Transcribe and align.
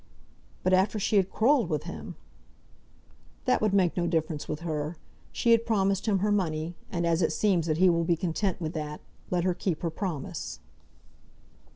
"But 0.63 0.73
after 0.73 0.97
she 0.97 1.17
had 1.17 1.29
quarrelled 1.29 1.69
with 1.69 1.83
him!" 1.83 2.15
"That 3.45 3.61
would 3.61 3.71
make 3.71 3.95
no 3.95 4.07
difference 4.07 4.47
with 4.47 4.61
her. 4.61 4.97
She 5.31 5.51
had 5.51 5.63
promised 5.63 6.07
him 6.07 6.17
her 6.25 6.31
money, 6.31 6.73
and 6.91 7.05
as 7.05 7.21
it 7.21 7.31
seems 7.31 7.67
that 7.67 7.77
he 7.77 7.87
will 7.87 8.03
be 8.03 8.15
content 8.17 8.59
with 8.59 8.73
that, 8.73 9.01
let 9.29 9.43
her 9.43 9.53
keep 9.53 9.83
her 9.83 9.91
promise." 9.91 10.59